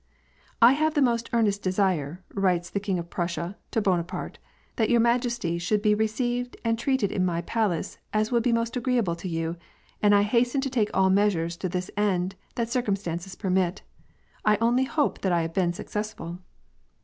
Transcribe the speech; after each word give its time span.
"I 0.69 0.73
have 0.73 0.95
the 0.95 1.01
most 1.03 1.29
earnest 1.31 1.61
desire/' 1.63 2.23
writes 2.33 2.71
the 2.71 2.79
King 2.79 2.97
of 2.97 3.11
Prussia, 3.11 3.55
to 3.69 3.81
Bona 3.83 4.03
parte, 4.03 4.39
'Hhat 4.75 4.89
your 4.89 4.99
majesty 4.99 5.59
should 5.59 5.85
he 5.85 5.93
received 5.93 6.57
and 6.65 6.79
treated 6.79 7.11
in 7.11 7.23
my 7.23 7.41
palace 7.41 7.99
as 8.11 8.31
would 8.31 8.41
be 8.41 8.51
most 8.51 8.75
agreeable 8.75 9.15
to 9.15 9.27
you, 9.29 9.57
and 10.01 10.15
I 10.15 10.23
hasten 10.23 10.59
to 10.61 10.71
take 10.71 10.89
all 10.91 11.11
measures 11.11 11.55
to 11.57 11.69
this 11.69 11.91
end 11.95 12.33
that 12.55 12.67
circumstances 12.71 13.35
permit. 13.35 13.83
I 14.43 14.57
only 14.59 14.85
hope 14.85 15.21
that 15.21 15.31
I 15.31 15.47
liave 15.47 15.53
been 15.53 15.71
successful 15.71 16.39